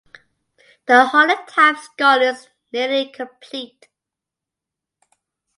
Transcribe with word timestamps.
The 0.87 1.09
holotype 1.11 1.77
skull 1.77 2.23
is 2.23 2.47
nearly 2.73 3.11
complete. 3.11 3.87